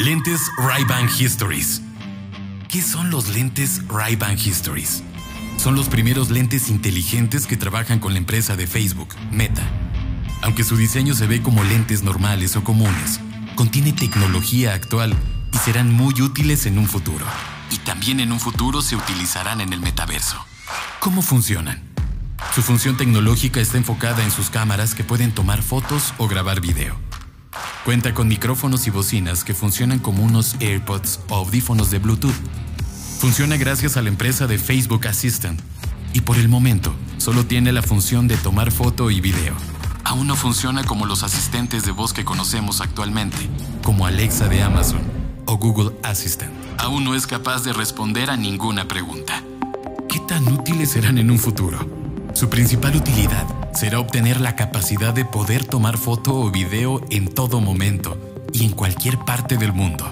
[0.00, 1.82] Lentes Ray-Ban Histories.
[2.70, 5.02] ¿Qué son los lentes Ray-Ban Histories?
[5.58, 9.62] Son los primeros lentes inteligentes que trabajan con la empresa de Facebook, Meta.
[10.40, 13.20] Aunque su diseño se ve como lentes normales o comunes,
[13.56, 15.14] contiene tecnología actual
[15.52, 17.26] y serán muy útiles en un futuro.
[17.70, 20.42] Y también en un futuro se utilizarán en el metaverso.
[21.00, 21.82] ¿Cómo funcionan?
[22.54, 27.09] Su función tecnológica está enfocada en sus cámaras que pueden tomar fotos o grabar video.
[27.84, 32.34] Cuenta con micrófonos y bocinas que funcionan como unos AirPods o audífonos de Bluetooth.
[33.18, 35.58] Funciona gracias a la empresa de Facebook Assistant
[36.12, 39.54] y por el momento solo tiene la función de tomar foto y video.
[40.04, 43.48] Aún no funciona como los asistentes de voz que conocemos actualmente,
[43.82, 45.00] como Alexa de Amazon
[45.46, 46.52] o Google Assistant.
[46.76, 49.42] Aún no es capaz de responder a ninguna pregunta.
[50.06, 51.78] ¿Qué tan útiles serán en un futuro?
[52.34, 53.46] Su principal utilidad
[53.80, 58.18] será obtener la capacidad de poder tomar foto o video en todo momento
[58.52, 60.04] y en cualquier parte del mundo.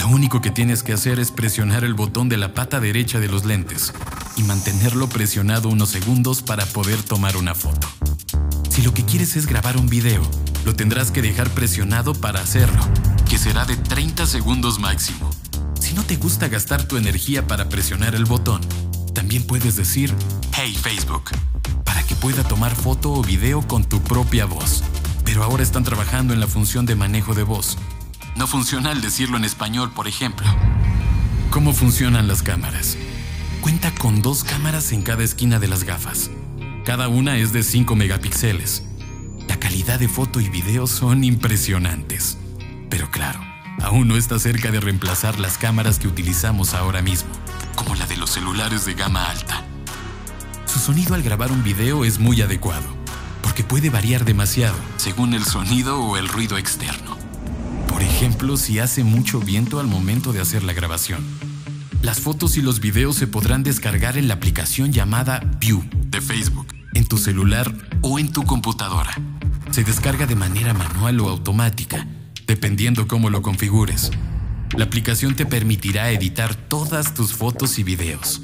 [0.00, 3.28] Lo único que tienes que hacer es presionar el botón de la pata derecha de
[3.28, 3.92] los lentes
[4.36, 7.86] y mantenerlo presionado unos segundos para poder tomar una foto.
[8.68, 10.28] Si lo que quieres es grabar un video,
[10.64, 12.82] lo tendrás que dejar presionado para hacerlo,
[13.30, 15.30] que será de 30 segundos máximo.
[15.80, 18.60] Si no te gusta gastar tu energía para presionar el botón,
[19.14, 20.12] también puedes decir,
[20.52, 21.30] Hey Facebook,
[22.06, 24.82] que pueda tomar foto o video con tu propia voz.
[25.24, 27.78] Pero ahora están trabajando en la función de manejo de voz.
[28.36, 30.46] No funciona al decirlo en español, por ejemplo.
[31.50, 32.96] ¿Cómo funcionan las cámaras?
[33.60, 36.30] Cuenta con dos cámaras en cada esquina de las gafas.
[36.84, 38.82] Cada una es de 5 megapíxeles.
[39.48, 42.38] La calidad de foto y video son impresionantes.
[42.90, 43.40] Pero claro,
[43.82, 47.30] aún no está cerca de reemplazar las cámaras que utilizamos ahora mismo,
[47.74, 49.64] como la de los celulares de gama alta.
[50.74, 52.88] Su sonido al grabar un video es muy adecuado,
[53.42, 57.16] porque puede variar demasiado según el sonido o el ruido externo.
[57.86, 61.24] Por ejemplo, si hace mucho viento al momento de hacer la grabación.
[62.02, 66.66] Las fotos y los videos se podrán descargar en la aplicación llamada View de Facebook,
[66.94, 69.14] en tu celular o en tu computadora.
[69.70, 72.04] Se descarga de manera manual o automática,
[72.48, 74.10] dependiendo cómo lo configures.
[74.76, 78.42] La aplicación te permitirá editar todas tus fotos y videos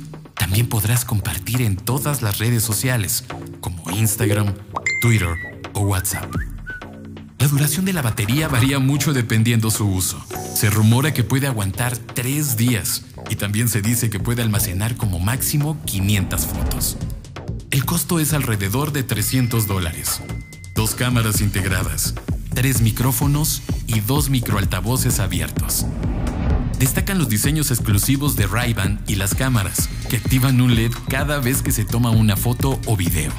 [0.50, 3.22] también podrás compartir en todas las redes sociales,
[3.60, 4.52] como Instagram,
[5.00, 5.28] Twitter
[5.74, 6.34] o WhatsApp.
[7.38, 10.20] La duración de la batería varía mucho dependiendo su uso.
[10.52, 15.20] Se rumora que puede aguantar tres días y también se dice que puede almacenar como
[15.20, 16.96] máximo 500 fotos.
[17.70, 20.20] El costo es alrededor de 300 dólares.
[20.74, 22.14] Dos cámaras integradas,
[22.54, 25.86] tres micrófonos y dos microaltavoces abiertos.
[26.80, 28.74] Destacan los diseños exclusivos de ray
[29.06, 32.96] y las cámaras, que activan un LED cada vez que se toma una foto o
[32.96, 33.30] video,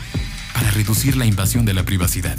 [0.53, 2.37] para reducir la invasión de la privacidad.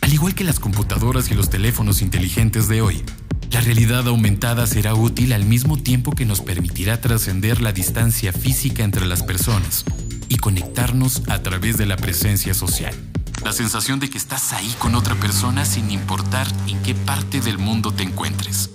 [0.00, 3.02] Al igual que las computadoras y los teléfonos inteligentes de hoy,
[3.50, 8.84] la realidad aumentada será útil al mismo tiempo que nos permitirá trascender la distancia física
[8.84, 9.84] entre las personas
[10.30, 12.94] y conectarnos a través de la presencia social.
[13.44, 17.58] La sensación de que estás ahí con otra persona sin importar en qué parte del
[17.58, 18.70] mundo te encuentres.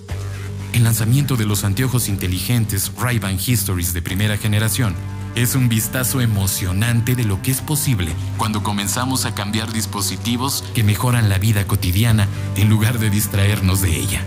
[0.74, 4.96] El lanzamiento de los anteojos inteligentes Ray-Ban Histories de primera generación
[5.36, 10.84] es un vistazo emocionante de lo que es posible cuando comenzamos a cambiar dispositivos que
[10.84, 14.24] mejoran la vida cotidiana en lugar de distraernos de ella.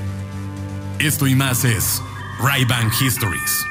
[1.00, 2.00] Esto y más es
[2.38, 3.64] Ray-Ban Histories.